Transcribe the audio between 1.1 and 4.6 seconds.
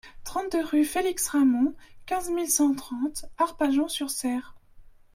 Ramond, quinze mille cent trente Arpajon-sur-Cère